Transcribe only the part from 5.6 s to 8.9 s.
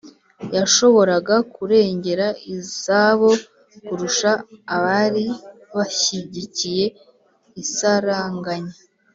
bashyigikiye isaranganya